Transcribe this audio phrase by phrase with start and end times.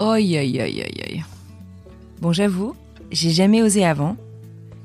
[0.00, 1.22] Oi, oi, oi, oi.
[2.20, 2.74] Bon, j'avoue,
[3.12, 4.16] j'ai jamais osé avant,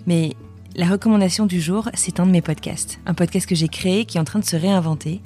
[0.05, 0.35] mais
[0.75, 2.99] la recommandation du jour, c'est un de mes podcasts.
[3.07, 5.19] Un podcast que j'ai créé qui est en train de se réinventer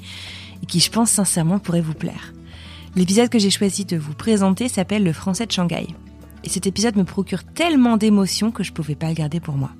[0.61, 2.33] et qui, je pense sincèrement, pourrait vous plaire.
[2.95, 5.87] L'épisode que j'ai choisi de vous présenter s'appelle Le français de Shanghai.
[6.45, 9.71] Et cet épisode me procure tellement d'émotions que je pouvais pas le garder pour moi.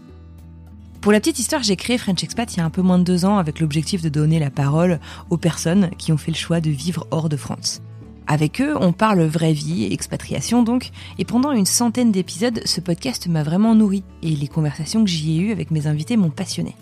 [1.00, 3.04] Pour la petite histoire, j'ai créé French Expat il y a un peu moins de
[3.06, 5.00] deux ans avec l'objectif de donner la parole
[5.30, 7.82] aux personnes qui ont fait le choix de vivre hors de France.
[8.28, 13.28] Avec eux, on parle vraie vie, expatriation donc, et pendant une centaine d'épisodes, ce podcast
[13.28, 16.76] m'a vraiment nourri, et les conversations que j'y ai eues avec mes invités m'ont passionné.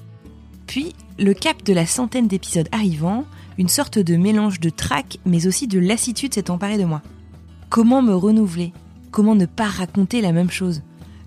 [0.67, 3.25] Puis, le cap de la centaine d'épisodes arrivant,
[3.57, 7.01] une sorte de mélange de trac, mais aussi de lassitude s'est emparé de moi.
[7.69, 8.71] Comment me renouveler?
[9.11, 10.81] Comment ne pas raconter la même chose?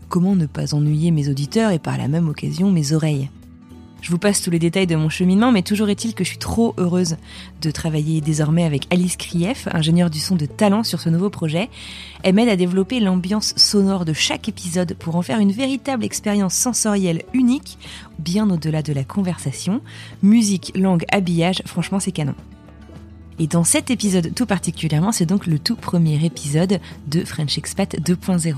[0.09, 3.31] Comment ne pas ennuyer mes auditeurs et par la même occasion mes oreilles?
[4.05, 6.39] Je vous passe tous les détails de mon cheminement, mais toujours est-il que je suis
[6.39, 7.17] trop heureuse
[7.63, 11.71] de travailler désormais avec Alice Krief, ingénieure du son de talent sur ce nouveau projet.
[12.23, 16.53] Elle m'aide à développer l'ambiance sonore de chaque épisode pour en faire une véritable expérience
[16.53, 17.79] sensorielle unique,
[18.19, 19.81] bien au-delà de la conversation.
[20.23, 22.35] Musique, langue, habillage, franchement c'est canon.
[23.39, 27.97] Et dans cet épisode tout particulièrement, c'est donc le tout premier épisode de French Expat
[27.99, 28.55] 2.0.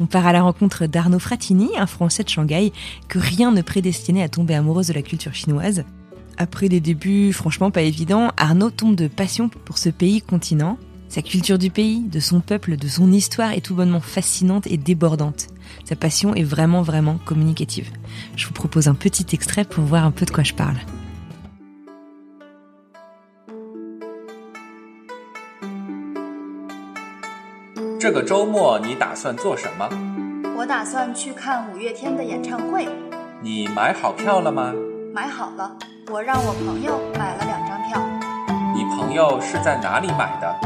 [0.00, 2.72] On part à la rencontre d'Arnaud Fratini, un Français de Shanghai,
[3.08, 5.84] que rien ne prédestinait à tomber amoureuse de la culture chinoise.
[6.38, 10.78] Après des débuts franchement pas évidents, Arnaud tombe de passion pour ce pays continent.
[11.10, 14.78] Sa culture du pays, de son peuple, de son histoire est tout bonnement fascinante et
[14.78, 15.48] débordante.
[15.84, 17.90] Sa passion est vraiment vraiment communicative.
[18.36, 20.78] Je vous propose un petit extrait pour voir un peu de quoi je parle.
[28.00, 29.86] 这个周末你打算做什么？
[30.56, 32.88] 我打算去看五月天的演唱会。
[33.42, 34.72] 你买好票了吗？
[35.12, 35.70] 买好了，
[36.10, 38.00] 我让我朋友买了两张票。
[38.74, 40.56] 你朋友是在哪里买的？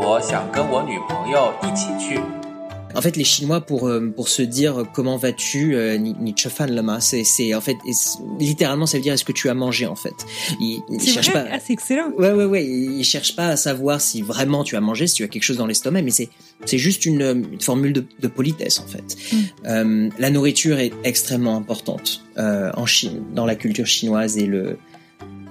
[0.00, 2.20] 我想跟我女朋友一起去。
[2.96, 7.24] En fait, les Chinois, pour, euh, pour se dire comment vas-tu, euh, ni, chefan lama, c'est,
[7.24, 7.76] c'est, en fait,
[8.40, 10.14] littéralement, ça veut dire est-ce que tu as mangé, en fait?
[10.60, 11.50] Ils, ils cherchent vrai pas.
[11.52, 12.64] Ah, c'est excellent Ouais, ouais, ouais.
[12.64, 15.58] Ils cherchent pas à savoir si vraiment tu as mangé, si tu as quelque chose
[15.58, 16.30] dans l'estomac, mais c'est,
[16.64, 19.16] c'est juste une, euh, une formule de, de politesse, en fait.
[19.66, 24.78] Euh, la nourriture est extrêmement importante euh, en Chine, dans la culture chinoise et le.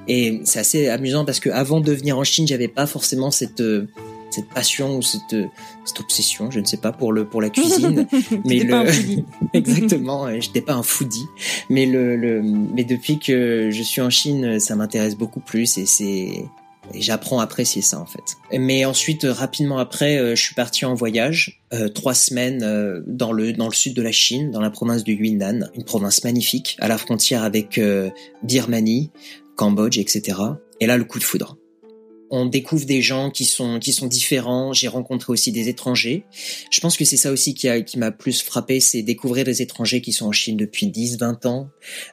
[0.08, 3.62] Et c'est assez amusant parce que avant de venir en Chine, j'avais pas forcément cette
[3.62, 3.88] euh,
[4.35, 5.47] cette passion ou cette euh,
[5.85, 8.07] cette obsession, je ne sais pas pour le pour la cuisine,
[8.46, 9.25] mais pas le foodie.
[9.53, 11.28] exactement, j'étais pas un foodie,
[11.69, 15.85] mais le, le mais depuis que je suis en Chine, ça m'intéresse beaucoup plus et
[15.85, 16.46] c'est
[16.94, 18.38] et j'apprends à apprécier ça en fait.
[18.57, 23.31] Mais ensuite, rapidement après, euh, je suis parti en voyage, euh, trois semaines euh, dans
[23.31, 26.78] le dans le sud de la Chine, dans la province du Yunnan, une province magnifique,
[26.79, 28.09] à la frontière avec euh,
[28.44, 29.12] Birmanie,
[29.56, 30.38] Cambodge, etc.
[30.79, 31.57] Et là, le coup de foudre.
[32.38, 34.73] On découvre des gens qui sont qui sont différents.
[34.73, 36.25] J'ai rencontré aussi des étrangers.
[36.69, 39.62] Je pense que c'est ça aussi qui a qui m'a plus frappé, c'est découvrir des
[39.62, 41.69] étrangers qui sont en Chine depuis 10, 20 ans,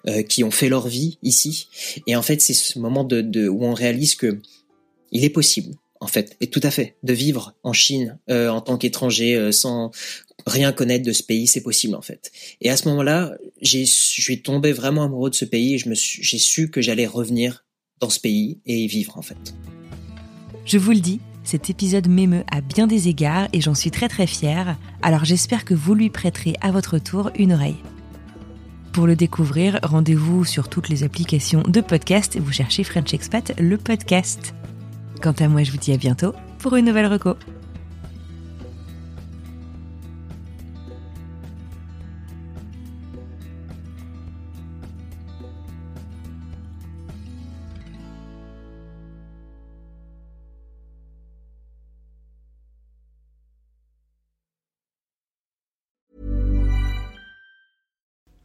[0.06, 1.66] euh, qui ont fait leur vie ici.
[2.06, 4.40] Et en fait, c'est ce moment de, où on réalise que
[5.10, 8.60] il est possible, en fait, et tout à fait, de vivre en Chine euh, en
[8.60, 9.90] tant qu'étranger euh, sans
[10.46, 12.30] rien connaître de ce pays, c'est possible en fait.
[12.60, 15.88] Et à ce moment-là, j'ai, je suis tombé vraiment amoureux de ce pays et je
[15.88, 17.64] me j'ai su que j'allais revenir
[17.98, 19.52] dans ce pays et y vivre en fait.
[20.64, 24.08] Je vous le dis, cet épisode m'émeut à bien des égards et j'en suis très
[24.08, 27.82] très fière, alors j'espère que vous lui prêterez à votre tour une oreille.
[28.92, 33.76] Pour le découvrir, rendez-vous sur toutes les applications de podcast, vous cherchez French Expat, le
[33.76, 34.54] podcast.
[35.20, 37.34] Quant à moi, je vous dis à bientôt pour une nouvelle reco.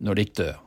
[0.00, 0.65] når de dør.